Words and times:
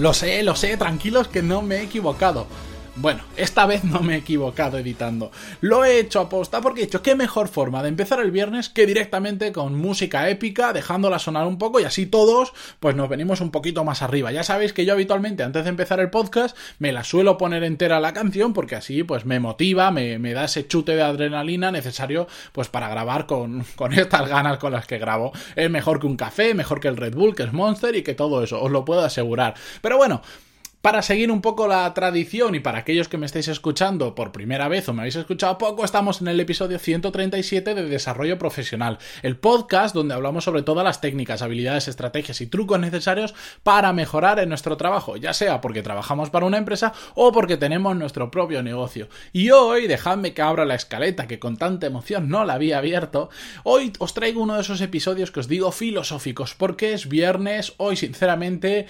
lo 0.00 0.14
sé, 0.14 0.42
lo 0.42 0.56
sé, 0.56 0.76
tranquilos 0.76 1.28
que 1.28 1.42
no 1.42 1.62
me 1.62 1.76
he 1.76 1.82
equivocado. 1.82 2.46
Bueno, 2.96 3.22
esta 3.36 3.66
vez 3.66 3.84
no 3.84 4.00
me 4.00 4.14
he 4.14 4.18
equivocado 4.18 4.76
editando. 4.76 5.30
Lo 5.60 5.84
he 5.84 6.00
hecho 6.00 6.20
aposta 6.20 6.60
porque 6.60 6.82
he 6.82 6.84
dicho 6.86 7.02
qué 7.02 7.14
mejor 7.14 7.48
forma 7.48 7.82
de 7.82 7.88
empezar 7.88 8.20
el 8.20 8.30
viernes 8.30 8.68
que 8.68 8.84
directamente 8.84 9.52
con 9.52 9.78
música 9.78 10.28
épica, 10.28 10.72
dejándola 10.72 11.18
sonar 11.18 11.46
un 11.46 11.56
poco 11.56 11.80
y 11.80 11.84
así 11.84 12.06
todos 12.06 12.52
pues 12.80 12.96
nos 12.96 13.08
venimos 13.08 13.40
un 13.40 13.52
poquito 13.52 13.84
más 13.84 14.02
arriba. 14.02 14.32
Ya 14.32 14.42
sabéis 14.42 14.72
que 14.72 14.84
yo 14.84 14.92
habitualmente 14.92 15.44
antes 15.44 15.64
de 15.64 15.70
empezar 15.70 16.00
el 16.00 16.10
podcast 16.10 16.56
me 16.78 16.92
la 16.92 17.04
suelo 17.04 17.38
poner 17.38 17.62
entera 17.62 18.00
la 18.00 18.12
canción 18.12 18.52
porque 18.52 18.74
así 18.74 19.04
pues 19.04 19.24
me 19.24 19.40
motiva, 19.40 19.90
me, 19.90 20.18
da 20.34 20.44
ese 20.44 20.66
chute 20.66 20.96
de 20.96 21.02
adrenalina 21.02 21.70
necesario 21.70 22.26
pues 22.52 22.68
para 22.68 22.88
grabar 22.88 23.26
con, 23.26 23.64
con 23.76 23.92
estas 23.92 24.28
ganas 24.28 24.58
con 24.58 24.72
las 24.72 24.86
que 24.86 24.98
grabo. 24.98 25.32
Es 25.54 25.70
mejor 25.70 26.00
que 26.00 26.06
un 26.06 26.16
café, 26.16 26.54
mejor 26.54 26.80
que 26.80 26.88
el 26.88 26.96
Red 26.96 27.14
Bull, 27.14 27.36
que 27.36 27.44
es 27.44 27.52
Monster 27.52 27.94
y 27.94 28.02
que 28.02 28.14
todo 28.14 28.42
eso, 28.42 28.60
os 28.60 28.70
lo 28.70 28.84
puedo 28.84 29.04
asegurar. 29.04 29.54
Pero 29.80 29.96
bueno, 29.96 30.22
para 30.82 31.02
seguir 31.02 31.30
un 31.30 31.42
poco 31.42 31.68
la 31.68 31.92
tradición 31.92 32.54
y 32.54 32.60
para 32.60 32.78
aquellos 32.78 33.08
que 33.08 33.18
me 33.18 33.26
estáis 33.26 33.48
escuchando 33.48 34.14
por 34.14 34.32
primera 34.32 34.66
vez 34.68 34.88
o 34.88 34.94
me 34.94 35.02
habéis 35.02 35.16
escuchado 35.16 35.58
poco, 35.58 35.84
estamos 35.84 36.22
en 36.22 36.28
el 36.28 36.40
episodio 36.40 36.78
137 36.78 37.74
de 37.74 37.86
Desarrollo 37.86 38.38
Profesional, 38.38 38.98
el 39.22 39.36
podcast 39.36 39.94
donde 39.94 40.14
hablamos 40.14 40.44
sobre 40.44 40.62
todas 40.62 40.82
las 40.82 41.02
técnicas, 41.02 41.42
habilidades, 41.42 41.86
estrategias 41.88 42.40
y 42.40 42.46
trucos 42.46 42.80
necesarios 42.80 43.34
para 43.62 43.92
mejorar 43.92 44.38
en 44.38 44.48
nuestro 44.48 44.78
trabajo, 44.78 45.18
ya 45.18 45.34
sea 45.34 45.60
porque 45.60 45.82
trabajamos 45.82 46.30
para 46.30 46.46
una 46.46 46.56
empresa 46.56 46.94
o 47.14 47.30
porque 47.30 47.58
tenemos 47.58 47.94
nuestro 47.94 48.30
propio 48.30 48.62
negocio. 48.62 49.08
Y 49.34 49.50
hoy, 49.50 49.86
dejadme 49.86 50.32
que 50.32 50.40
abra 50.40 50.64
la 50.64 50.76
escaleta 50.76 51.26
que 51.26 51.38
con 51.38 51.58
tanta 51.58 51.88
emoción 51.88 52.30
no 52.30 52.46
la 52.46 52.54
había 52.54 52.78
abierto, 52.78 53.28
hoy 53.64 53.92
os 53.98 54.14
traigo 54.14 54.42
uno 54.42 54.54
de 54.54 54.62
esos 54.62 54.80
episodios 54.80 55.30
que 55.30 55.40
os 55.40 55.48
digo 55.48 55.72
filosóficos, 55.72 56.54
porque 56.54 56.94
es 56.94 57.06
viernes, 57.06 57.74
hoy 57.76 57.96
sinceramente 57.96 58.86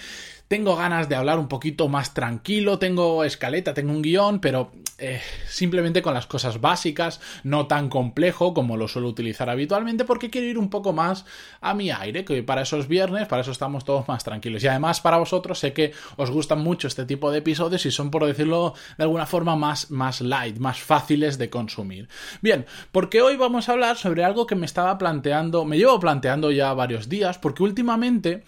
tengo 0.51 0.75
ganas 0.75 1.09
de 1.09 1.15
hablar 1.15 1.39
un 1.39 1.47
poquito 1.47 1.87
más 1.87 2.13
tranquilo, 2.13 2.81
tengo 2.81 3.23
escaleta, 3.23 3.73
tengo 3.73 3.93
un 3.93 4.03
guion, 4.03 4.41
pero 4.41 4.73
eh, 5.01 5.21
simplemente 5.49 6.03
con 6.03 6.15
las 6.15 6.27
cosas 6.27 6.61
básicas, 6.61 7.21
no 7.43 7.67
tan 7.67 7.89
complejo 7.89 8.53
como 8.53 8.77
lo 8.77 8.87
suelo 8.87 9.09
utilizar 9.09 9.49
habitualmente, 9.49 10.05
porque 10.05 10.29
quiero 10.29 10.47
ir 10.47 10.59
un 10.59 10.69
poco 10.69 10.93
más 10.93 11.25
a 11.63 11.73
mi 11.73 11.91
aire, 11.91 12.25
que 12.25 12.43
para 12.43 12.63
esos 12.63 12.87
viernes, 12.87 13.27
para 13.27 13.43
eso 13.43 13.51
estamos 13.51 13.85
todos 13.85 14.07
más 14.09 14.25
tranquilos. 14.25 14.63
Y 14.63 14.69
además 14.69 15.01
para 15.01 15.17
vosotros 15.17 15.59
sé 15.59 15.73
que 15.73 15.93
os 16.17 16.31
gustan 16.31 16.61
mucho 16.61 16.87
este 16.87 17.07
tipo 17.07 17.31
de 17.31 17.39
episodios 17.39 17.87
y 17.87 17.91
son, 17.91 18.11
por 18.11 18.27
decirlo 18.27 18.75
de 18.99 19.05
alguna 19.05 19.25
forma, 19.25 19.57
más, 19.57 19.91
más 19.91 20.21
light, 20.21 20.59
más 20.59 20.81
fáciles 20.81 21.39
de 21.39 21.49
consumir. 21.49 22.09
Bien, 22.43 22.67
porque 22.93 23.23
hoy 23.23 23.37
vamos 23.37 23.69
a 23.69 23.73
hablar 23.73 23.97
sobre 23.97 24.25
algo 24.25 24.47
que 24.47 24.55
me 24.55 24.67
estaba 24.67 24.99
planteando, 24.99 25.65
me 25.65 25.79
llevo 25.79 25.99
planteando 25.99 26.51
ya 26.51 26.75
varios 26.75 27.09
días, 27.09 27.39
porque 27.39 27.63
últimamente 27.63 28.45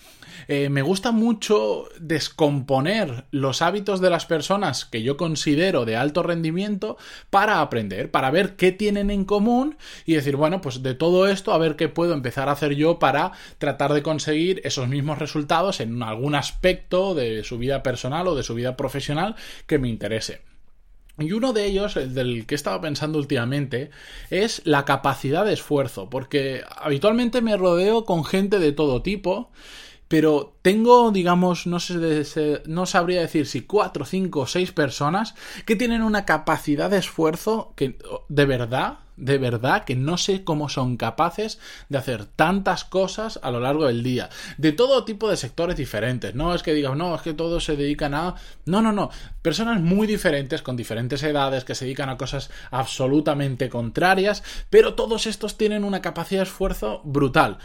eh, 0.48 0.68
me 0.68 0.82
gusta 0.82 1.12
mucho 1.12 1.84
descomponer 2.00 3.24
los 3.30 3.62
hábitos 3.62 4.00
de 4.00 4.10
las 4.10 4.26
personas 4.26 4.84
que 4.84 5.02
yo 5.02 5.16
considero 5.16 5.84
de 5.84 5.96
alto 5.96 6.22
rendimiento 6.22 6.41
para 7.30 7.60
aprender, 7.60 8.10
para 8.10 8.30
ver 8.30 8.56
qué 8.56 8.72
tienen 8.72 9.10
en 9.10 9.24
común 9.24 9.76
y 10.06 10.14
decir, 10.14 10.36
bueno, 10.36 10.60
pues 10.60 10.82
de 10.82 10.94
todo 10.94 11.28
esto 11.28 11.52
a 11.52 11.58
ver 11.58 11.76
qué 11.76 11.88
puedo 11.88 12.14
empezar 12.14 12.48
a 12.48 12.52
hacer 12.52 12.74
yo 12.74 12.98
para 12.98 13.32
tratar 13.58 13.92
de 13.92 14.02
conseguir 14.02 14.60
esos 14.64 14.88
mismos 14.88 15.18
resultados 15.18 15.80
en 15.80 16.02
algún 16.02 16.34
aspecto 16.34 17.14
de 17.14 17.44
su 17.44 17.58
vida 17.58 17.82
personal 17.82 18.26
o 18.28 18.34
de 18.34 18.42
su 18.42 18.54
vida 18.54 18.76
profesional 18.76 19.36
que 19.66 19.78
me 19.78 19.88
interese. 19.88 20.40
Y 21.18 21.32
uno 21.32 21.52
de 21.52 21.66
ellos, 21.66 21.96
el 21.96 22.14
del 22.14 22.46
que 22.46 22.54
he 22.54 22.56
estado 22.56 22.80
pensando 22.80 23.18
últimamente, 23.18 23.90
es 24.30 24.62
la 24.64 24.84
capacidad 24.84 25.44
de 25.44 25.52
esfuerzo, 25.52 26.08
porque 26.08 26.62
habitualmente 26.76 27.42
me 27.42 27.56
rodeo 27.56 28.06
con 28.06 28.24
gente 28.24 28.58
de 28.58 28.72
todo 28.72 29.02
tipo 29.02 29.50
pero 30.12 30.58
tengo, 30.60 31.10
digamos, 31.10 31.66
no 31.66 31.80
sé, 31.80 32.62
no 32.66 32.84
sabría 32.84 33.22
decir 33.22 33.46
si 33.46 33.62
cuatro, 33.62 34.04
cinco 34.04 34.40
o 34.40 34.46
seis 34.46 34.70
personas 34.70 35.34
que 35.64 35.74
tienen 35.74 36.02
una 36.02 36.26
capacidad 36.26 36.90
de 36.90 36.98
esfuerzo 36.98 37.72
que 37.76 37.96
de 38.28 38.44
verdad, 38.44 38.98
de 39.16 39.38
verdad, 39.38 39.84
que 39.84 39.96
no 39.96 40.18
sé 40.18 40.44
cómo 40.44 40.68
son 40.68 40.98
capaces 40.98 41.58
de 41.88 41.96
hacer 41.96 42.26
tantas 42.26 42.84
cosas 42.84 43.40
a 43.42 43.50
lo 43.50 43.60
largo 43.60 43.86
del 43.86 44.02
día, 44.02 44.28
de 44.58 44.72
todo 44.72 45.06
tipo 45.06 45.30
de 45.30 45.38
sectores 45.38 45.78
diferentes. 45.78 46.34
No 46.34 46.54
es 46.54 46.62
que 46.62 46.74
digan, 46.74 46.98
no, 46.98 47.14
es 47.14 47.22
que 47.22 47.32
todos 47.32 47.64
se 47.64 47.76
dedican 47.76 48.12
a. 48.12 48.34
No, 48.66 48.82
no, 48.82 48.92
no. 48.92 49.08
Personas 49.40 49.80
muy 49.80 50.06
diferentes, 50.06 50.60
con 50.60 50.76
diferentes 50.76 51.22
edades, 51.22 51.64
que 51.64 51.74
se 51.74 51.86
dedican 51.86 52.10
a 52.10 52.18
cosas 52.18 52.50
absolutamente 52.70 53.70
contrarias, 53.70 54.42
pero 54.68 54.92
todos 54.92 55.26
estos 55.26 55.56
tienen 55.56 55.84
una 55.84 56.02
capacidad 56.02 56.42
de 56.42 56.48
esfuerzo 56.50 57.00
brutal. 57.02 57.56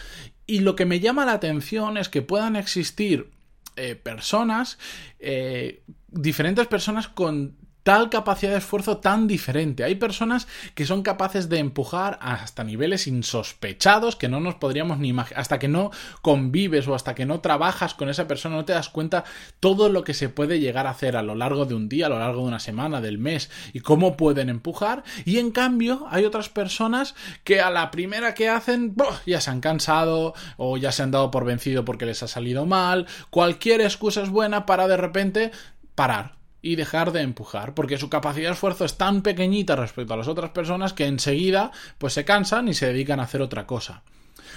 Y 0.47 0.61
lo 0.61 0.75
que 0.75 0.85
me 0.85 1.01
llama 1.01 1.25
la 1.25 1.33
atención 1.33 1.97
es 1.97 2.09
que 2.09 2.21
puedan 2.21 2.55
existir 2.55 3.29
eh, 3.75 3.95
personas, 3.95 4.79
eh, 5.19 5.83
diferentes 6.07 6.65
personas 6.67 7.09
con 7.09 7.55
tal 7.87 8.09
capacidad 8.09 8.51
de 8.51 8.57
esfuerzo 8.57 8.97
tan 8.97 9.27
diferente. 9.27 9.85
Hay 9.85 9.95
personas 9.95 10.49
que 10.75 10.85
son 10.85 11.03
capaces 11.03 11.47
de 11.47 11.59
empujar 11.59 12.19
hasta 12.21 12.65
niveles 12.65 13.07
insospechados 13.07 14.17
que 14.17 14.27
no 14.27 14.41
nos 14.41 14.55
podríamos 14.55 14.99
ni 14.99 15.07
imaginar. 15.07 15.39
Hasta 15.39 15.57
que 15.57 15.69
no 15.69 15.91
convives 16.21 16.85
o 16.89 16.95
hasta 16.95 17.15
que 17.15 17.25
no 17.25 17.39
trabajas 17.39 17.93
con 17.93 18.09
esa 18.09 18.27
persona 18.27 18.57
no 18.57 18.65
te 18.65 18.73
das 18.73 18.89
cuenta 18.89 19.23
todo 19.61 19.87
lo 19.87 20.03
que 20.03 20.13
se 20.13 20.27
puede 20.27 20.59
llegar 20.59 20.85
a 20.85 20.89
hacer 20.89 21.15
a 21.15 21.23
lo 21.23 21.33
largo 21.33 21.63
de 21.63 21.75
un 21.75 21.87
día, 21.87 22.07
a 22.07 22.09
lo 22.09 22.19
largo 22.19 22.41
de 22.41 22.47
una 22.49 22.59
semana, 22.59 22.99
del 22.99 23.19
mes 23.19 23.49
y 23.71 23.79
cómo 23.79 24.17
pueden 24.17 24.49
empujar. 24.49 25.05
Y 25.23 25.37
en 25.37 25.51
cambio 25.51 26.07
hay 26.09 26.25
otras 26.25 26.49
personas 26.49 27.15
que 27.45 27.61
a 27.61 27.69
la 27.69 27.89
primera 27.89 28.33
que 28.33 28.49
hacen 28.49 28.97
ya 29.25 29.39
se 29.39 29.49
han 29.49 29.61
cansado 29.61 30.33
o 30.57 30.75
ya 30.75 30.91
se 30.91 31.03
han 31.03 31.11
dado 31.11 31.31
por 31.31 31.45
vencido 31.45 31.85
porque 31.85 32.05
les 32.05 32.21
ha 32.21 32.27
salido 32.27 32.65
mal. 32.65 33.07
Cualquier 33.29 33.79
excusa 33.79 34.23
es 34.23 34.29
buena 34.29 34.65
para 34.65 34.89
de 34.89 34.97
repente 34.97 35.51
parar 35.95 36.36
y 36.61 36.75
dejar 36.75 37.11
de 37.11 37.21
empujar, 37.21 37.73
porque 37.73 37.97
su 37.97 38.09
capacidad 38.09 38.49
de 38.49 38.53
esfuerzo 38.53 38.85
es 38.85 38.97
tan 38.97 39.21
pequeñita 39.21 39.75
respecto 39.75 40.13
a 40.13 40.17
las 40.17 40.27
otras 40.27 40.51
personas 40.51 40.93
que 40.93 41.05
enseguida 41.05 41.71
pues 41.97 42.13
se 42.13 42.25
cansan 42.25 42.67
y 42.67 42.73
se 42.73 42.87
dedican 42.87 43.19
a 43.19 43.23
hacer 43.23 43.41
otra 43.41 43.65
cosa. 43.65 44.03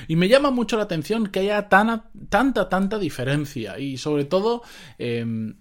Y 0.08 0.16
me 0.16 0.28
llama 0.28 0.50
mucho 0.50 0.76
la 0.76 0.84
atención 0.84 1.26
que 1.26 1.40
haya 1.40 1.68
tanta, 1.68 2.68
tanta 2.68 2.98
diferencia 2.98 3.78
y 3.78 3.98
sobre 3.98 4.24
todo 4.24 4.62
em, 4.98 5.56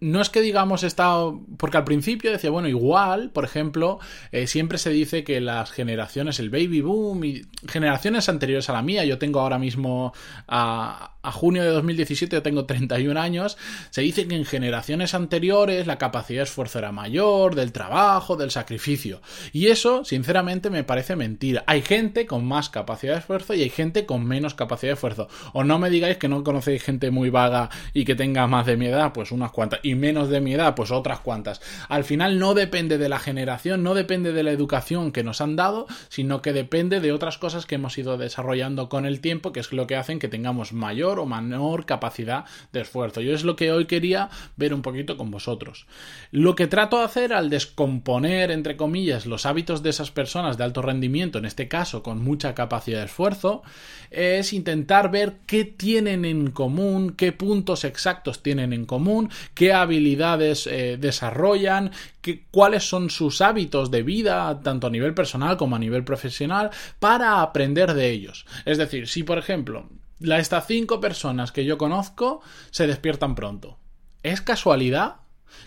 no 0.00 0.20
es 0.20 0.30
que 0.30 0.40
digamos 0.40 0.82
estado 0.82 1.40
porque 1.56 1.76
al 1.76 1.84
principio 1.84 2.30
decía 2.30 2.50
bueno 2.50 2.68
igual 2.68 3.30
por 3.30 3.44
ejemplo 3.44 3.98
eh, 4.32 4.46
siempre 4.46 4.78
se 4.78 4.90
dice 4.90 5.24
que 5.24 5.40
las 5.40 5.72
generaciones 5.72 6.38
el 6.38 6.50
baby 6.50 6.80
boom 6.80 7.24
y 7.24 7.42
generaciones 7.66 8.28
anteriores 8.28 8.68
a 8.70 8.72
la 8.72 8.82
mía 8.82 9.04
yo 9.04 9.18
tengo 9.18 9.40
ahora 9.40 9.58
mismo 9.58 10.12
a, 10.46 11.15
a 11.26 11.32
junio 11.32 11.64
de 11.64 11.70
2017 11.70 12.36
yo 12.36 12.42
tengo 12.42 12.66
31 12.66 13.20
años, 13.20 13.58
se 13.90 14.02
dice 14.02 14.28
que 14.28 14.36
en 14.36 14.44
generaciones 14.44 15.12
anteriores 15.12 15.86
la 15.86 15.98
capacidad 15.98 16.40
de 16.40 16.44
esfuerzo 16.44 16.78
era 16.78 16.92
mayor, 16.92 17.56
del 17.56 17.72
trabajo, 17.72 18.36
del 18.36 18.52
sacrificio. 18.52 19.20
Y 19.52 19.66
eso, 19.66 20.04
sinceramente, 20.04 20.70
me 20.70 20.84
parece 20.84 21.16
mentira. 21.16 21.64
Hay 21.66 21.82
gente 21.82 22.26
con 22.26 22.46
más 22.46 22.70
capacidad 22.70 23.14
de 23.14 23.18
esfuerzo 23.18 23.54
y 23.54 23.62
hay 23.62 23.70
gente 23.70 24.06
con 24.06 24.24
menos 24.24 24.54
capacidad 24.54 24.90
de 24.90 24.94
esfuerzo. 24.94 25.28
O 25.52 25.64
no 25.64 25.80
me 25.80 25.90
digáis 25.90 26.16
que 26.16 26.28
no 26.28 26.44
conocéis 26.44 26.82
gente 26.82 27.10
muy 27.10 27.28
vaga 27.28 27.70
y 27.92 28.04
que 28.04 28.14
tenga 28.14 28.46
más 28.46 28.66
de 28.66 28.76
mi 28.76 28.86
edad, 28.86 29.12
pues 29.12 29.32
unas 29.32 29.50
cuantas, 29.50 29.80
y 29.82 29.96
menos 29.96 30.28
de 30.28 30.40
mi 30.40 30.54
edad, 30.54 30.76
pues 30.76 30.92
otras 30.92 31.20
cuantas. 31.20 31.60
Al 31.88 32.04
final 32.04 32.38
no 32.38 32.54
depende 32.54 32.98
de 32.98 33.08
la 33.08 33.18
generación, 33.18 33.82
no 33.82 33.94
depende 33.94 34.32
de 34.32 34.44
la 34.44 34.52
educación 34.52 35.10
que 35.10 35.24
nos 35.24 35.40
han 35.40 35.56
dado, 35.56 35.86
sino 36.08 36.40
que 36.40 36.52
depende 36.52 37.00
de 37.00 37.10
otras 37.10 37.36
cosas 37.36 37.66
que 37.66 37.74
hemos 37.74 37.98
ido 37.98 38.16
desarrollando 38.16 38.88
con 38.88 39.06
el 39.06 39.20
tiempo, 39.20 39.52
que 39.52 39.60
es 39.60 39.72
lo 39.72 39.88
que 39.88 39.96
hacen 39.96 40.20
que 40.20 40.28
tengamos 40.28 40.72
mayor 40.72 41.15
o 41.18 41.26
menor 41.26 41.86
capacidad 41.86 42.44
de 42.72 42.80
esfuerzo. 42.80 43.20
Yo 43.20 43.34
es 43.34 43.44
lo 43.44 43.56
que 43.56 43.72
hoy 43.72 43.86
quería 43.86 44.30
ver 44.56 44.74
un 44.74 44.82
poquito 44.82 45.16
con 45.16 45.30
vosotros. 45.30 45.86
Lo 46.30 46.54
que 46.54 46.66
trato 46.66 46.98
de 46.98 47.04
hacer 47.04 47.32
al 47.32 47.50
descomponer, 47.50 48.50
entre 48.50 48.76
comillas, 48.76 49.26
los 49.26 49.46
hábitos 49.46 49.82
de 49.82 49.90
esas 49.90 50.10
personas 50.10 50.56
de 50.56 50.64
alto 50.64 50.82
rendimiento, 50.82 51.38
en 51.38 51.44
este 51.44 51.68
caso 51.68 52.02
con 52.02 52.22
mucha 52.22 52.54
capacidad 52.54 53.00
de 53.00 53.06
esfuerzo, 53.06 53.62
es 54.10 54.52
intentar 54.52 55.10
ver 55.10 55.36
qué 55.46 55.64
tienen 55.64 56.24
en 56.24 56.50
común, 56.50 57.14
qué 57.16 57.32
puntos 57.32 57.84
exactos 57.84 58.42
tienen 58.42 58.72
en 58.72 58.86
común, 58.86 59.30
qué 59.54 59.72
habilidades 59.72 60.66
eh, 60.66 60.96
desarrollan, 60.98 61.90
qué, 62.20 62.44
cuáles 62.50 62.88
son 62.88 63.10
sus 63.10 63.40
hábitos 63.40 63.90
de 63.90 64.02
vida, 64.02 64.60
tanto 64.62 64.86
a 64.86 64.90
nivel 64.90 65.14
personal 65.14 65.56
como 65.56 65.76
a 65.76 65.80
nivel 65.80 66.04
profesional, 66.04 66.70
para 66.98 67.42
aprender 67.42 67.94
de 67.94 68.10
ellos. 68.10 68.46
Es 68.64 68.78
decir, 68.78 69.08
si 69.08 69.22
por 69.22 69.38
ejemplo 69.38 69.88
estas 70.20 70.66
cinco 70.66 71.00
personas 71.00 71.52
que 71.52 71.64
yo 71.64 71.78
conozco 71.78 72.40
se 72.70 72.86
despiertan 72.86 73.34
pronto. 73.34 73.78
¿Es 74.22 74.40
casualidad 74.40 75.16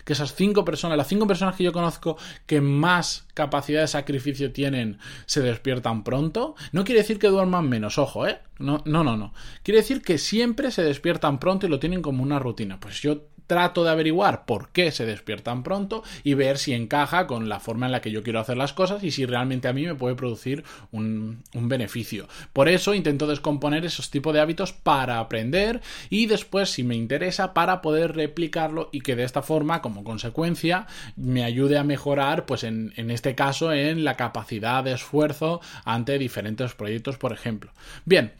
que 0.04 0.12
esas 0.12 0.34
cinco 0.34 0.64
personas, 0.64 0.98
las 0.98 1.08
cinco 1.08 1.26
personas 1.26 1.56
que 1.56 1.64
yo 1.64 1.72
conozco 1.72 2.16
que 2.46 2.60
más 2.60 3.26
capacidad 3.34 3.80
de 3.80 3.88
sacrificio 3.88 4.52
tienen, 4.52 4.98
se 5.26 5.40
despiertan 5.40 6.04
pronto? 6.04 6.54
No 6.72 6.84
quiere 6.84 7.00
decir 7.00 7.18
que 7.18 7.28
duerman 7.28 7.68
menos, 7.68 7.98
ojo, 7.98 8.26
¿eh? 8.26 8.40
No, 8.58 8.82
no, 8.84 9.04
no, 9.04 9.16
no. 9.16 9.32
Quiere 9.62 9.80
decir 9.80 10.02
que 10.02 10.18
siempre 10.18 10.70
se 10.70 10.82
despiertan 10.82 11.38
pronto 11.38 11.66
y 11.66 11.70
lo 11.70 11.80
tienen 11.80 12.02
como 12.02 12.22
una 12.22 12.38
rutina. 12.38 12.78
Pues 12.78 13.00
yo 13.00 13.28
trato 13.50 13.82
de 13.82 13.90
averiguar 13.90 14.44
por 14.44 14.68
qué 14.68 14.92
se 14.92 15.04
despiertan 15.04 15.64
pronto 15.64 16.04
y 16.22 16.34
ver 16.34 16.56
si 16.56 16.72
encaja 16.72 17.26
con 17.26 17.48
la 17.48 17.58
forma 17.58 17.86
en 17.86 17.90
la 17.90 18.00
que 18.00 18.12
yo 18.12 18.22
quiero 18.22 18.38
hacer 18.38 18.56
las 18.56 18.72
cosas 18.72 19.02
y 19.02 19.10
si 19.10 19.26
realmente 19.26 19.66
a 19.66 19.72
mí 19.72 19.84
me 19.84 19.96
puede 19.96 20.14
producir 20.14 20.62
un, 20.92 21.42
beneficio. 21.52 22.28
Por 22.52 22.68
eso 22.68 22.94
intento 22.94 23.26
descomponer 23.26 23.84
esos 23.84 24.08
tipos 24.08 24.32
de 24.32 24.38
hábitos 24.38 24.72
para 24.72 25.18
aprender 25.18 25.80
y 26.10 26.26
después, 26.26 26.70
si 26.70 26.84
me 26.84 26.94
interesa, 26.94 27.52
para 27.52 27.82
poder 27.82 28.14
replicarlo 28.14 28.88
y 28.92 29.00
que 29.00 29.16
de 29.16 29.24
esta 29.24 29.42
forma, 29.42 29.82
como 29.82 30.04
consecuencia, 30.04 30.86
me 31.16 31.42
ayude 31.42 31.76
a 31.76 31.82
mejorar, 31.82 32.46
pues 32.46 32.62
en, 32.62 32.92
en 32.94 33.10
este 33.10 33.34
caso, 33.34 33.72
en 33.72 34.04
la 34.04 34.16
capacidad 34.16 34.84
de 34.84 34.92
esfuerzo 34.92 35.60
ante 35.84 36.18
diferentes 36.18 36.72
proyectos, 36.74 37.18
por 37.18 37.32
ejemplo. 37.32 37.72
Bien, 38.04 38.30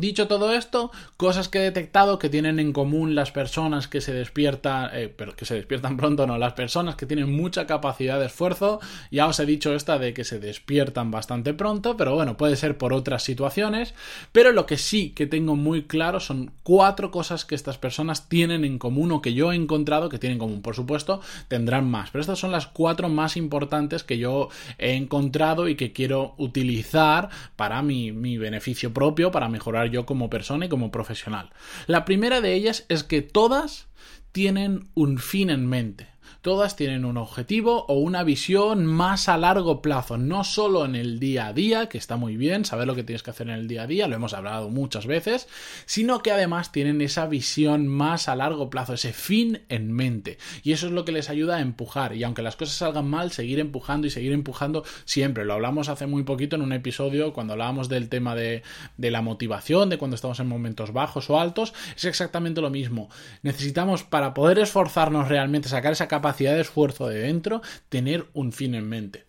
Dicho 0.00 0.28
todo 0.28 0.54
esto, 0.54 0.90
cosas 1.16 1.48
que 1.48 1.58
he 1.58 1.62
detectado 1.62 2.18
que 2.18 2.28
tienen 2.28 2.58
en 2.58 2.72
común 2.72 3.14
las 3.14 3.32
personas 3.32 3.88
que 3.88 4.00
se 4.00 4.12
despiertan, 4.12 4.90
eh, 4.92 5.12
pero 5.14 5.34
que 5.34 5.44
se 5.44 5.54
despiertan 5.54 5.96
pronto, 5.98 6.26
no, 6.26 6.38
las 6.38 6.52
personas 6.52 6.94
que 6.96 7.06
tienen 7.06 7.34
mucha 7.34 7.66
capacidad 7.66 8.18
de 8.18 8.26
esfuerzo, 8.26 8.80
ya 9.10 9.26
os 9.26 9.40
he 9.40 9.46
dicho 9.46 9.74
esta 9.74 9.98
de 9.98 10.14
que 10.14 10.24
se 10.24 10.38
despiertan 10.38 11.10
bastante 11.10 11.54
pronto, 11.54 11.96
pero 11.96 12.14
bueno, 12.14 12.36
puede 12.36 12.56
ser 12.56 12.78
por 12.78 12.92
otras 12.92 13.22
situaciones, 13.22 13.94
pero 14.32 14.52
lo 14.52 14.66
que 14.66 14.76
sí 14.76 15.10
que 15.10 15.26
tengo 15.26 15.56
muy 15.56 15.82
claro 15.82 16.20
son 16.20 16.52
cuatro 16.62 17.10
cosas 17.10 17.44
que 17.44 17.54
estas 17.54 17.78
personas 17.78 18.28
tienen 18.28 18.64
en 18.64 18.78
común 18.78 19.12
o 19.12 19.22
que 19.22 19.34
yo 19.34 19.52
he 19.52 19.56
encontrado 19.56 20.08
que 20.08 20.18
tienen 20.18 20.36
en 20.36 20.40
común. 20.40 20.62
Por 20.62 20.74
supuesto, 20.74 21.20
tendrán 21.48 21.90
más, 21.90 22.10
pero 22.10 22.20
estas 22.20 22.38
son 22.38 22.52
las 22.52 22.66
cuatro 22.66 23.08
más 23.08 23.36
importantes 23.36 24.04
que 24.04 24.18
yo 24.18 24.48
he 24.78 24.94
encontrado 24.94 25.68
y 25.68 25.74
que 25.74 25.92
quiero 25.92 26.34
utilizar 26.36 27.28
para 27.56 27.82
mi, 27.82 28.12
mi 28.12 28.38
beneficio 28.38 28.92
propio, 28.92 29.30
para 29.30 29.48
mejorar 29.48 29.87
yo 29.88 30.06
como 30.06 30.30
persona 30.30 30.66
y 30.66 30.68
como 30.68 30.90
profesional. 30.90 31.50
La 31.86 32.04
primera 32.04 32.40
de 32.40 32.54
ellas 32.54 32.84
es 32.88 33.02
que 33.04 33.22
todas 33.22 33.88
tienen 34.32 34.88
un 34.94 35.18
fin 35.18 35.50
en 35.50 35.66
mente 35.66 36.08
todas 36.42 36.76
tienen 36.76 37.04
un 37.04 37.16
objetivo 37.16 37.84
o 37.86 37.94
una 37.94 38.22
visión 38.22 38.86
más 38.86 39.28
a 39.28 39.36
largo 39.36 39.82
plazo, 39.82 40.18
no 40.18 40.44
solo 40.44 40.84
en 40.84 40.94
el 40.94 41.18
día 41.18 41.48
a 41.48 41.52
día, 41.52 41.88
que 41.88 41.98
está 41.98 42.16
muy 42.16 42.36
bien 42.36 42.64
saber 42.64 42.86
lo 42.86 42.94
que 42.94 43.02
tienes 43.02 43.22
que 43.22 43.30
hacer 43.30 43.48
en 43.48 43.54
el 43.54 43.68
día 43.68 43.82
a 43.82 43.86
día, 43.86 44.08
lo 44.08 44.16
hemos 44.16 44.34
hablado 44.34 44.70
muchas 44.70 45.06
veces, 45.06 45.48
sino 45.86 46.20
que 46.22 46.30
además 46.30 46.72
tienen 46.72 47.00
esa 47.00 47.26
visión 47.26 47.88
más 47.88 48.28
a 48.28 48.36
largo 48.36 48.70
plazo, 48.70 48.94
ese 48.94 49.12
fin 49.12 49.62
en 49.68 49.92
mente. 49.92 50.38
Y 50.62 50.72
eso 50.72 50.86
es 50.86 50.92
lo 50.92 51.04
que 51.04 51.12
les 51.12 51.30
ayuda 51.30 51.56
a 51.56 51.60
empujar. 51.60 52.14
Y 52.14 52.24
aunque 52.24 52.42
las 52.42 52.56
cosas 52.56 52.76
salgan 52.76 53.08
mal, 53.08 53.32
seguir 53.32 53.58
empujando 53.58 54.06
y 54.06 54.10
seguir 54.10 54.32
empujando 54.32 54.84
siempre. 55.04 55.44
Lo 55.44 55.54
hablamos 55.54 55.88
hace 55.88 56.06
muy 56.06 56.22
poquito 56.22 56.56
en 56.56 56.62
un 56.62 56.72
episodio 56.72 57.32
cuando 57.32 57.54
hablábamos 57.54 57.88
del 57.88 58.08
tema 58.08 58.34
de, 58.34 58.62
de 58.96 59.10
la 59.10 59.22
motivación, 59.22 59.88
de 59.88 59.98
cuando 59.98 60.14
estamos 60.14 60.40
en 60.40 60.48
momentos 60.48 60.92
bajos 60.92 61.30
o 61.30 61.40
altos. 61.40 61.74
Es 61.96 62.04
exactamente 62.04 62.60
lo 62.60 62.70
mismo. 62.70 63.08
Necesitamos, 63.42 64.04
para 64.04 64.34
poder 64.34 64.58
esforzarnos 64.58 65.28
realmente, 65.28 65.68
sacar 65.68 65.92
esa 65.92 66.08
de 66.36 66.60
esfuerzo 66.60 67.08
de 67.08 67.20
dentro, 67.20 67.62
tener 67.88 68.26
un 68.32 68.52
fin 68.52 68.74
en 68.74 68.88
mente. 68.88 69.24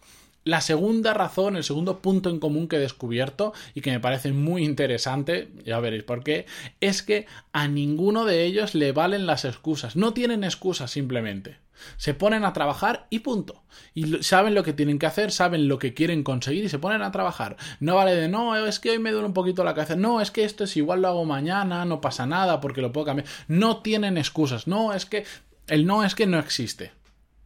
La 0.46 0.62
segunda 0.62 1.13
razón, 1.13 1.57
el 1.57 1.63
segundo 1.63 2.01
punto 2.01 2.30
en 2.30 2.40
común 2.40 2.68
que 2.68 2.78
he 2.78 2.80
descubierto 2.80 3.54
y 3.75 3.81
que 3.81 3.92
me 3.92 4.00
parece 4.00 4.31
muy 4.31 4.63
interesante, 4.63 5.50
ya 5.66 5.80
veréis 5.80 6.04
por 6.04 6.24
qué, 6.24 6.46
es 6.80 7.04
que 7.04 7.28
a 7.51 7.68
ninguno 7.68 8.25
de 8.25 8.46
ellos 8.46 8.74
le 8.74 8.92
valen 8.92 9.25
las 9.25 9.46
excusas. 9.46 9.96
No 9.96 10.13
tienen 10.13 10.44
excusas 10.44 10.92
simplemente. 10.92 11.57
Se 11.98 12.13
ponen 12.13 12.46
a 12.46 12.54
trabajar 12.54 13.07
y 13.10 13.19
punto. 13.19 13.63
Y 13.94 14.24
saben 14.24 14.56
lo 14.56 14.63
que 14.63 14.74
tienen 14.74 14.98
que 14.98 15.06
hacer, 15.06 15.31
saben 15.31 15.68
lo 15.68 15.78
que 15.78 15.94
quieren 15.94 16.24
conseguir 16.24 16.63
y 16.63 16.69
se 16.69 16.80
ponen 16.80 17.02
a 17.02 17.12
trabajar. 17.12 17.57
No 17.80 17.95
vale 17.95 18.16
de 18.16 18.28
no, 18.28 18.56
es 18.56 18.80
que 18.80 18.92
hoy 18.92 19.00
me 19.00 19.12
duele 19.12 19.28
un 19.28 19.34
poquito 19.34 19.63
la 19.63 19.74
cabeza. 19.74 19.95
No, 19.95 20.22
es 20.22 20.31
que 20.31 20.45
esto 20.45 20.63
es 20.63 20.75
igual 20.78 21.02
lo 21.02 21.10
hago 21.10 21.25
mañana, 21.25 21.86
no 21.86 22.02
pasa 22.02 22.25
nada 22.25 22.60
porque 22.60 22.81
lo 22.81 22.92
puedo 22.92 23.06
cambiar. 23.06 23.28
No 23.48 23.81
tienen 23.81 24.18
excusas. 24.18 24.68
No, 24.68 24.94
es 24.94 25.06
que 25.06 25.25
el 25.69 25.86
no 25.86 26.04
es 26.04 26.16
que 26.16 26.27
no 26.27 26.39
existe. 26.39 26.92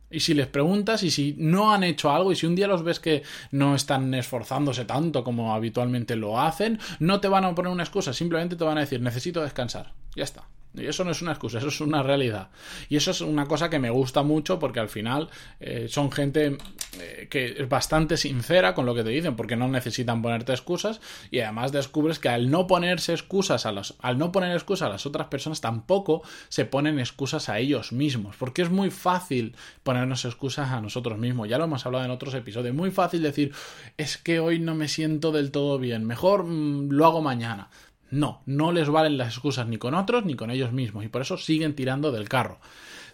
Y 0.10 0.20
si 0.20 0.36
les 0.36 0.48
preguntas 0.48 1.02
y 1.02 1.10
si 1.10 1.36
no 1.40 1.74
han 1.74 1.84
hecho 1.84 2.12
algo 2.12 2.32
y 2.32 2.36
si 2.36 2.46
un 2.46 2.56
día 2.56 2.68
los 2.68 2.84
ves 2.84 3.00
que 3.00 3.24
no 3.52 3.76
están 3.76 4.14
esforzándose 4.14 4.86
tanto 4.86 5.24
como 5.24 5.56
habitualmente 5.56 6.16
lo 6.16 6.40
hacen, 6.40 6.80
no 7.00 7.20
te 7.20 7.28
van 7.28 7.46
a 7.46 7.56
poner 7.56 7.72
una 7.72 7.84
excusa, 7.84 8.14
simplemente 8.14 8.56
te 8.56 8.64
van 8.64 8.78
a 8.78 8.82
decir 8.82 9.02
necesito 9.02 9.42
descansar. 9.42 9.94
Ya 10.16 10.24
está. 10.24 10.48
Y 10.76 10.86
eso 10.88 11.04
no 11.04 11.12
es 11.12 11.22
una 11.22 11.32
excusa, 11.32 11.60
eso 11.60 11.68
es 11.68 11.82
una 11.82 12.02
realidad. 12.02 12.50
Y 12.90 12.96
eso 12.96 13.12
es 13.12 13.22
una 13.22 13.46
cosa 13.46 13.70
que 13.70 13.80
me 13.80 13.92
gusta 13.92 14.24
mucho 14.24 14.58
porque 14.58 14.80
al 14.80 14.90
final 14.90 15.30
eh, 15.60 15.88
son 15.90 16.12
gente 16.12 16.58
eh, 17.00 17.28
que 17.30 17.56
es 17.58 17.70
bastante 17.70 18.18
sincera 18.18 18.74
con 18.74 18.86
lo 18.86 18.96
que 18.96 19.04
te 19.04 19.10
dicen 19.10 19.36
porque 19.36 19.56
no 19.56 19.68
necesitan 19.68 20.22
ponerte 20.22 20.52
excusas 20.52 21.00
y 21.30 21.40
además 21.42 21.72
descubres 21.72 22.18
que 22.18 22.30
al 22.30 22.50
no 22.50 22.66
ponerse 22.66 23.14
excusas 23.14 23.66
a 23.66 23.72
los, 23.72 23.96
al 24.00 24.18
no 24.18 24.32
poner 24.32 24.52
excusas 24.52 24.88
a 24.88 24.90
las 24.90 25.06
otras 25.06 25.28
personas 25.28 25.62
tampoco 25.62 26.24
se 26.50 26.66
ponen 26.66 27.00
excusas 27.00 27.50
a 27.50 27.60
ellos 27.60 27.92
mismos 27.92 28.36
porque 28.38 28.64
es 28.64 28.70
muy 28.70 28.90
fácil 28.90 29.56
ponernos 29.84 30.26
excusas 30.26 30.72
a 30.72 30.82
nosotros 30.82 31.18
mismos. 31.18 31.50
Ya 31.50 31.58
lo 31.58 31.66
hemos 31.66 31.86
hablado 31.86 32.06
en 32.06 32.12
otros 32.12 32.34
episodios. 32.34 32.76
Muy 32.76 32.92
fácil 32.92 33.22
decir 33.22 33.54
es 33.98 34.18
que 34.18 34.40
hoy 34.40 34.60
no 34.60 34.76
me 34.76 34.88
siento 34.88 35.32
del 35.32 35.52
todo 35.52 35.78
bien, 35.78 36.06
mejor 36.06 36.46
mm, 36.46 36.90
lo 36.90 37.06
hago 37.06 37.22
mañana. 37.22 37.70
No, 38.14 38.44
no 38.46 38.72
les 38.72 38.90
valen 38.90 39.18
las 39.18 39.30
excusas 39.30 39.66
ni 39.68 39.78
con 39.78 39.96
otros 39.96 40.24
ni 40.24 40.36
con 40.36 40.52
ellos 40.52 40.72
mismos 40.72 41.04
y 41.04 41.08
por 41.08 41.24
eso 41.24 41.36
siguen 41.36 41.74
tirando 41.74 42.12
del 42.12 42.30
carro. 42.30 42.60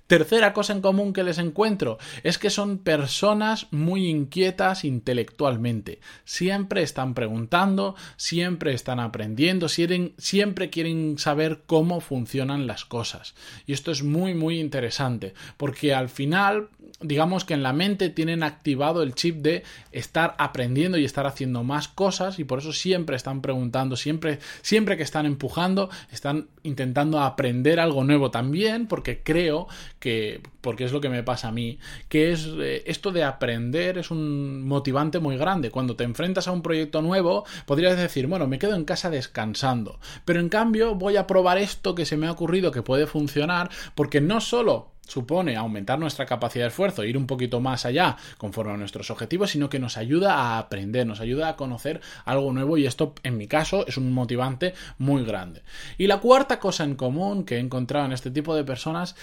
Tercera 0.07 0.51
cosa 0.51 0.74
en 0.74 0.81
común 0.81 1.13
que 1.13 1.24
les 1.24 1.38
encuentro 1.38 2.00
es 2.24 2.38
que 2.38 2.50
son 2.50 2.80
personas 2.80 3.68
muy 3.72 4.07
inquietas 4.07 4.84
intelectualmente. 4.84 6.01
Siempre 6.25 6.81
están 6.81 7.13
preguntando, 7.13 7.96
siempre 8.18 8.74
están 8.74 9.00
aprendiendo, 9.00 9.69
siempre 9.69 10.69
quieren 10.69 11.18
saber 11.18 11.62
cómo 11.66 12.02
funcionan 12.02 12.68
las 12.68 12.84
cosas. 12.84 13.36
Y 13.68 13.72
esto 13.72 13.92
es 13.92 14.04
muy 14.04 14.34
muy 14.34 14.60
interesante 14.60 15.34
porque 15.56 15.94
al 15.94 16.10
final 16.10 16.68
digamos 17.01 17.46
que 17.46 17.54
en 17.54 17.63
la 17.63 17.72
mente 17.72 18.10
tienen 18.10 18.44
activado 18.44 19.04
el 19.04 19.16
chip 19.16 19.38
de 19.38 19.63
estar 19.92 20.36
aprendiendo 20.38 20.98
y 20.98 21.06
estar 21.06 21.25
haciendo 21.25 21.63
más 21.63 21.88
cosas 21.88 22.40
y 22.40 22.44
por 22.44 22.60
eso 22.60 22.74
siempre 22.74 23.16
están 23.16 23.42
preguntando, 23.42 23.96
siempre, 23.96 24.40
siempre 24.62 24.98
que 24.98 25.04
están 25.04 25.25
empujando, 25.25 25.90
están 26.12 26.48
intentando 26.63 27.22
aprender 27.22 27.80
algo 27.80 28.04
nuevo 28.04 28.31
también, 28.31 28.86
porque 28.88 29.24
creo 29.24 29.68
que, 30.00 30.42
porque 30.60 30.84
es 30.84 30.92
lo 30.92 31.00
que 31.00 31.10
me 31.10 31.24
pasa 31.24 31.48
a 31.48 31.51
mí, 31.51 31.80
que 32.10 32.31
es 32.31 32.48
eh, 32.60 32.84
esto 32.86 33.12
de 33.12 33.24
aprender 33.24 33.98
es 33.98 34.12
un 34.12 34.68
motivante 34.68 35.19
muy 35.19 35.38
grande. 35.38 35.72
Cuando 35.72 35.95
te 35.95 36.04
enfrentas 36.04 36.48
a 36.48 36.52
un 36.52 36.62
proyecto 36.62 37.02
nuevo, 37.02 37.45
podrías 37.66 37.98
decir, 37.98 38.28
bueno, 38.28 38.48
me 38.48 38.60
quedo 38.60 38.75
en 38.75 38.84
casa 38.84 39.10
descansando, 39.10 40.00
pero 40.25 40.42
en 40.42 40.50
cambio 40.50 40.95
voy 40.95 41.16
a 41.16 41.28
probar 41.28 41.60
esto 41.60 41.95
que 41.95 42.06
se 42.06 42.18
me 42.18 42.28
ha 42.28 42.31
ocurrido 42.31 42.72
que 42.72 42.81
puede 42.81 43.07
funcionar, 43.07 43.69
porque 43.95 44.19
no 44.19 44.42
solo 44.42 44.92
supone 45.09 45.57
aumentar 45.57 45.99
nuestra 45.99 46.25
capacidad 46.25 46.66
de 46.66 46.69
esfuerzo, 46.69 47.04
ir 47.04 47.18
un 47.18 47.28
poquito 47.28 47.59
más 47.59 47.85
allá 47.85 48.16
conforme 48.37 48.73
a 48.73 48.78
nuestros 48.78 49.09
objetivos, 49.09 49.51
sino 49.51 49.69
que 49.69 49.80
nos 49.80 49.97
ayuda 49.97 50.35
a 50.35 50.59
aprender, 50.59 51.06
nos 51.06 51.19
ayuda 51.19 51.49
a 51.49 51.56
conocer 51.56 51.99
algo 52.25 52.54
nuevo 52.54 52.78
y 52.78 52.85
esto 52.85 53.13
en 53.23 53.37
mi 53.37 53.47
caso 53.47 53.85
es 53.87 53.97
un 53.97 54.13
motivante 54.13 54.73
muy 54.97 55.25
grande. 55.25 55.63
Y 55.97 56.07
la 56.07 56.19
cuarta 56.19 56.59
cosa 56.59 56.83
en 56.83 56.95
común 56.95 57.44
que 57.44 57.56
he 57.56 57.59
encontrado 57.59 58.06
en 58.06 58.11
este 58.13 58.31
tipo 58.31 58.56
de 58.56 58.63
personas 58.63 59.16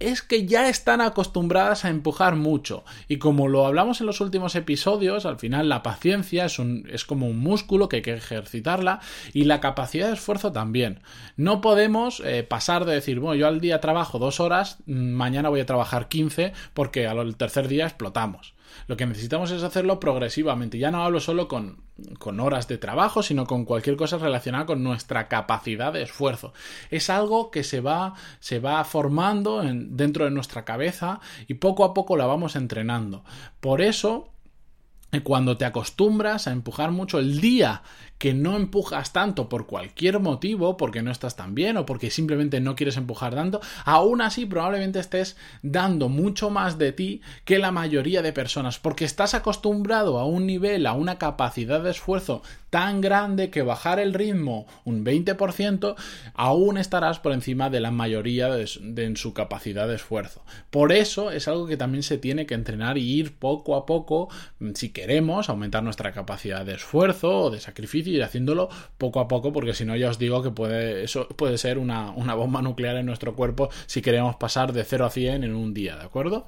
es 0.00 0.22
que 0.22 0.46
ya 0.46 0.68
están 0.68 1.00
acostumbradas 1.00 1.84
a 1.84 1.90
empujar 1.90 2.34
mucho. 2.34 2.84
Y 3.06 3.18
como 3.18 3.48
lo 3.48 3.66
hablamos 3.66 4.00
en 4.00 4.06
los 4.06 4.20
últimos 4.20 4.56
episodios, 4.56 5.26
al 5.26 5.38
final 5.38 5.68
la 5.68 5.82
paciencia 5.82 6.46
es, 6.46 7.04
como 7.04 7.28
un 7.28 7.38
músculo 7.38 7.88
que 7.88 7.96
hay 7.96 8.02
que 8.02 8.14
ejercitarla 8.14 9.00
y 9.32 9.44
la 9.44 9.60
capacidad 9.60 10.08
de 10.08 10.14
esfuerzo 10.14 10.52
también. 10.52 11.00
No 11.36 11.60
podemos 11.60 12.22
eh, 12.24 12.42
pasar 12.42 12.86
de 12.86 12.94
decir, 12.94 13.20
bueno, 13.20 13.36
yo 13.36 13.46
al 13.46 13.60
día 13.60 13.80
trabajo 13.80 14.18
dos 14.18 14.40
horas, 14.40 14.78
mm, 14.86 15.10
mañana 15.12 15.50
voy 15.50 15.60
a 15.60 15.66
trabajar 15.66 16.08
15 16.08 16.54
porque 16.72 17.06
al 17.06 17.36
tercer 17.36 17.68
día 17.68 17.84
explotamos. 17.84 18.54
Lo 18.86 18.96
que 18.96 19.06
necesitamos 19.06 19.50
es 19.50 19.62
hacerlo 19.62 20.00
progresivamente. 20.00 20.78
Ya 20.78 20.90
no 20.90 21.02
hablo 21.02 21.20
solo 21.20 21.48
con, 21.48 21.78
con, 22.18 22.40
horas 22.40 22.68
de 22.68 22.78
trabajo, 22.78 23.22
sino 23.22 23.46
con 23.46 23.64
cualquier 23.64 23.96
cosa 23.96 24.18
relacionada 24.18 24.66
con 24.66 24.82
nuestra 24.82 25.28
capacidad 25.28 25.92
de 25.92 26.02
esfuerzo. 26.02 26.52
Es 26.90 27.10
algo 27.10 27.50
que 27.50 27.64
se 27.64 27.80
va, 27.80 28.14
se 28.40 28.58
va 28.58 28.82
formando 28.84 29.62
dentro 29.62 30.24
de 30.24 30.30
nuestra 30.30 30.64
cabeza 30.64 31.20
y 31.46 31.54
poco 31.54 31.84
a 31.84 31.94
poco 31.94 32.16
la 32.16 32.26
vamos 32.26 32.56
entrenando. 32.56 33.24
Por 33.60 33.80
eso 33.80 34.28
cuando 35.24 35.56
te 35.56 35.64
acostumbras 35.64 36.46
a 36.46 36.52
empujar 36.52 36.92
mucho 36.92 37.18
el 37.18 37.40
día 37.40 37.82
que 38.18 38.34
no 38.34 38.54
empujas 38.56 39.12
tanto 39.12 39.48
por 39.48 39.66
cualquier 39.66 40.20
motivo, 40.20 40.76
porque 40.76 41.02
no 41.02 41.10
estás 41.10 41.36
tan 41.36 41.54
bien 41.54 41.78
o 41.78 41.86
porque 41.86 42.10
simplemente 42.10 42.60
no 42.60 42.76
quieres 42.76 42.98
empujar 42.98 43.34
tanto, 43.34 43.60
aún 43.84 44.20
así 44.20 44.44
probablemente 44.46 45.00
estés 45.00 45.36
dando 45.62 46.08
mucho 46.10 46.50
más 46.50 46.78
de 46.78 46.92
ti 46.92 47.22
que 47.44 47.58
la 47.58 47.72
mayoría 47.72 48.20
de 48.20 48.34
personas, 48.34 48.78
porque 48.78 49.06
estás 49.06 49.34
acostumbrado 49.34 50.18
a 50.18 50.26
un 50.26 50.46
nivel, 50.46 50.86
a 50.86 50.92
una 50.92 51.18
capacidad 51.18 51.82
de 51.82 51.90
esfuerzo 51.90 52.42
tan 52.70 53.00
grande 53.00 53.50
que 53.50 53.62
bajar 53.62 53.98
el 53.98 54.14
ritmo 54.14 54.66
un 54.84 55.04
20% 55.04 55.96
aún 56.34 56.78
estarás 56.78 57.18
por 57.18 57.32
encima 57.32 57.68
de 57.68 57.80
la 57.80 57.90
mayoría 57.90 58.48
de, 58.48 58.66
en 58.96 59.16
su 59.16 59.34
capacidad 59.34 59.88
de 59.88 59.96
esfuerzo. 59.96 60.42
Por 60.70 60.92
eso 60.92 61.30
es 61.30 61.48
algo 61.48 61.66
que 61.66 61.76
también 61.76 62.02
se 62.02 62.18
tiene 62.18 62.46
que 62.46 62.54
entrenar 62.54 62.96
y 62.96 63.02
ir 63.02 63.34
poco 63.36 63.76
a 63.76 63.86
poco 63.86 64.28
mm, 64.60 64.70
si 64.74 64.90
queremos 64.90 65.48
aumentar 65.48 65.82
nuestra 65.82 66.12
capacidad 66.12 66.64
de 66.64 66.74
esfuerzo 66.74 67.38
o 67.38 67.50
de 67.50 67.60
sacrificio 67.60 68.12
y 68.12 68.20
haciéndolo 68.20 68.68
poco 68.98 69.20
a 69.20 69.28
poco 69.28 69.52
porque 69.52 69.74
si 69.74 69.84
no 69.84 69.96
ya 69.96 70.08
os 70.08 70.18
digo 70.18 70.42
que 70.42 70.50
puede, 70.50 71.04
eso 71.04 71.28
puede 71.28 71.58
ser 71.58 71.78
una, 71.78 72.12
bomba 72.12 72.62
nuclear 72.62 72.96
en 72.96 73.06
nuestro 73.06 73.34
cuerpo 73.34 73.70
si 73.86 74.00
queremos 74.00 74.36
pasar 74.36 74.72
de 74.72 74.84
0 74.84 75.06
a 75.06 75.10
100 75.10 75.44
en 75.44 75.54
un 75.54 75.74
día, 75.74 75.96
¿de 75.96 76.04
acuerdo? 76.04 76.46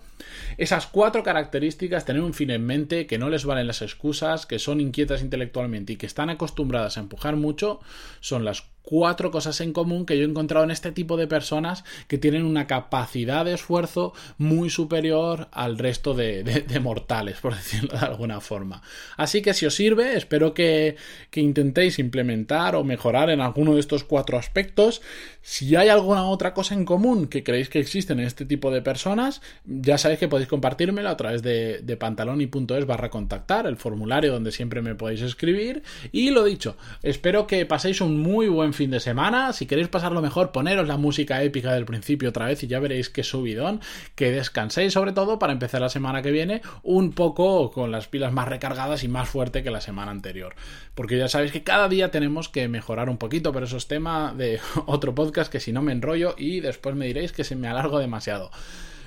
Esas 0.56 0.86
cuatro 0.86 1.22
características, 1.22 2.04
tener 2.04 2.22
un 2.22 2.34
fin 2.34 2.50
en 2.50 2.64
mente, 2.64 3.06
que 3.06 3.18
no 3.18 3.28
les 3.28 3.44
valen 3.44 3.66
las 3.66 3.82
excusas, 3.82 4.46
que 4.46 4.58
son 4.58 4.80
inquietas 4.80 5.22
intelectualmente 5.22 5.94
y 5.94 5.96
que 5.96 6.06
están 6.12 6.28
acostumbradas 6.28 6.99
a 6.99 7.00
empujar 7.00 7.37
mucho, 7.37 7.81
son 8.21 8.45
las 8.45 8.64
cuatro 8.82 9.30
cosas 9.30 9.60
en 9.60 9.72
común 9.72 10.06
que 10.06 10.16
yo 10.16 10.24
he 10.24 10.28
encontrado 10.28 10.64
en 10.64 10.70
este 10.70 10.92
tipo 10.92 11.16
de 11.16 11.26
personas 11.26 11.84
que 12.08 12.18
tienen 12.18 12.44
una 12.44 12.66
capacidad 12.66 13.44
de 13.44 13.54
esfuerzo 13.54 14.12
muy 14.38 14.70
superior 14.70 15.48
al 15.52 15.78
resto 15.78 16.14
de, 16.14 16.64
mortales, 16.82 17.38
por 17.40 17.54
decirlo 17.56 17.98
de 17.98 18.06
alguna 18.06 18.40
forma. 18.40 18.82
Así 19.16 19.42
que 19.42 19.54
si 19.54 19.66
os 19.66 19.74
sirve, 19.74 20.16
espero 20.16 20.54
que, 20.54 20.96
intentéis 21.34 21.98
implementar 21.98 22.76
o 22.76 22.84
mejorar 22.84 23.30
en 23.30 23.40
alguno 23.40 23.74
de 23.74 23.80
estos 23.80 24.04
cuatro 24.04 24.38
aspectos. 24.38 25.02
Si 25.40 25.74
hay 25.76 25.88
alguna 25.88 26.24
otra 26.24 26.54
cosa 26.54 26.74
en 26.74 26.84
común 26.84 27.26
que 27.26 27.42
creéis 27.42 27.68
que 27.68 27.80
existen 27.80 28.20
en 28.20 28.26
este 28.26 28.44
tipo 28.44 28.70
de 28.70 28.82
personas, 28.82 29.42
ya 29.64 29.98
sabéis 29.98 30.20
que 30.20 30.28
podéis 30.28 30.48
compartírmelo 30.48 31.08
a 31.08 31.16
través 31.16 31.42
de, 31.42 31.80
de 31.82 31.96
pantaloni.es 31.96 32.86
barra 32.86 33.10
contactar, 33.10 33.66
el 33.66 33.76
formulario 33.76 34.32
donde 34.32 34.52
siempre 34.52 34.82
me 34.82 34.94
podéis 34.94 35.22
escribir. 35.22 35.82
Y 36.12 36.30
lo 36.30 36.44
dicho, 36.44 36.76
espero 37.02 37.46
que 37.46 37.66
paséis 37.66 38.00
un 38.00 38.20
muy 38.20 38.48
buen 38.48 38.71
fin 38.74 38.90
de 38.90 39.00
semana. 39.00 39.52
Si 39.52 39.66
queréis 39.66 39.88
pasarlo 39.88 40.22
mejor, 40.22 40.52
poneros 40.52 40.86
la 40.86 40.96
música 40.96 41.42
épica 41.42 41.72
del 41.72 41.84
principio 41.84 42.30
otra 42.30 42.46
vez 42.46 42.62
y 42.62 42.66
ya 42.66 42.80
veréis 42.80 43.08
que 43.08 43.22
subidón. 43.22 43.80
Que 44.14 44.30
descanséis 44.30 44.92
sobre 44.92 45.12
todo 45.12 45.38
para 45.38 45.52
empezar 45.52 45.80
la 45.80 45.88
semana 45.88 46.22
que 46.22 46.30
viene 46.30 46.62
un 46.82 47.12
poco 47.12 47.70
con 47.70 47.90
las 47.90 48.08
pilas 48.08 48.32
más 48.32 48.48
recargadas 48.48 49.04
y 49.04 49.08
más 49.08 49.28
fuerte 49.28 49.62
que 49.62 49.70
la 49.70 49.80
semana 49.80 50.10
anterior. 50.10 50.54
Porque 50.94 51.18
ya 51.18 51.28
sabéis 51.28 51.52
que 51.52 51.62
cada 51.62 51.88
día 51.88 52.10
tenemos 52.10 52.48
que 52.48 52.68
mejorar 52.68 53.08
un 53.08 53.18
poquito, 53.18 53.52
pero 53.52 53.66
eso 53.66 53.76
es 53.76 53.88
tema 53.88 54.34
de 54.36 54.60
otro 54.86 55.14
podcast 55.14 55.50
que 55.50 55.60
si 55.60 55.72
no 55.72 55.82
me 55.82 55.92
enrollo 55.92 56.34
y 56.36 56.60
después 56.60 56.94
me 56.94 57.06
diréis 57.06 57.32
que 57.32 57.44
se 57.44 57.56
me 57.56 57.68
alargo 57.68 57.98
demasiado. 57.98 58.50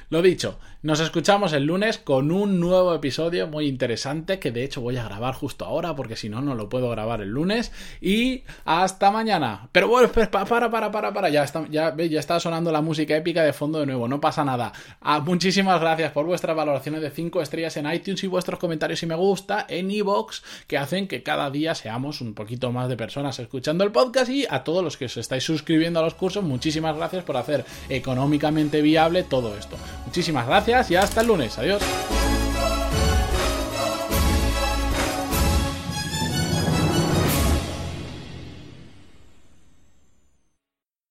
Lo 0.09 0.21
dicho, 0.21 0.59
nos 0.85 0.99
escuchamos 0.99 1.51
el 1.53 1.65
lunes 1.65 1.97
con 1.97 2.31
un 2.31 2.59
nuevo 2.59 2.93
episodio 2.93 3.47
muy 3.47 3.65
interesante 3.65 4.37
que 4.37 4.51
de 4.51 4.63
hecho 4.63 4.81
voy 4.81 4.97
a 4.97 5.03
grabar 5.03 5.33
justo 5.33 5.65
ahora 5.65 5.95
porque 5.95 6.15
si 6.15 6.29
no, 6.29 6.41
no 6.41 6.53
lo 6.53 6.69
puedo 6.69 6.91
grabar 6.91 7.21
el 7.21 7.29
lunes. 7.29 7.71
Y 8.01 8.43
hasta 8.65 9.09
mañana. 9.09 9.67
Pero 9.71 9.87
bueno, 9.87 10.09
para, 10.11 10.69
para, 10.69 10.91
para, 10.91 11.11
para, 11.11 11.29
ya 11.29 11.43
está, 11.43 11.65
ya, 11.71 11.95
ya 11.97 12.19
está 12.19 12.39
sonando 12.39 12.71
la 12.71 12.81
música 12.81 13.15
épica 13.15 13.43
de 13.43 13.51
fondo 13.51 13.79
de 13.79 13.87
nuevo, 13.87 14.07
no 14.07 14.21
pasa 14.21 14.45
nada. 14.45 14.73
Ah, 15.01 15.21
muchísimas 15.21 15.81
gracias 15.81 16.11
por 16.11 16.27
vuestras 16.27 16.55
valoraciones 16.55 17.01
de 17.01 17.09
5 17.09 17.41
estrellas 17.41 17.75
en 17.77 17.91
iTunes 17.91 18.23
y 18.23 18.27
vuestros 18.27 18.59
comentarios 18.59 19.01
y 19.01 19.07
me 19.07 19.15
gusta 19.15 19.65
en 19.67 19.89
iVoox 19.89 20.43
que 20.67 20.77
hacen 20.77 21.07
que 21.07 21.23
cada 21.23 21.49
día 21.49 21.73
seamos 21.73 22.21
un 22.21 22.35
poquito 22.35 22.71
más 22.71 22.89
de 22.89 22.95
personas 22.95 23.39
escuchando 23.39 23.83
el 23.83 23.91
podcast 23.91 24.29
y 24.29 24.45
a 24.47 24.63
todos 24.63 24.83
los 24.83 24.97
que 24.97 25.05
os 25.05 25.17
estáis 25.17 25.43
suscribiendo 25.43 25.99
a 25.99 26.03
los 26.03 26.13
cursos, 26.13 26.43
muchísimas 26.43 26.95
gracias 26.95 27.23
por 27.23 27.37
hacer 27.37 27.65
económicamente 27.89 28.83
viable 28.83 29.23
todo 29.23 29.57
esto. 29.57 29.77
Muchísimas 30.05 30.47
gracias 30.47 30.91
y 30.91 30.95
hasta 30.95 31.21
el 31.21 31.27
lunes. 31.27 31.57
Adiós. 31.57 31.81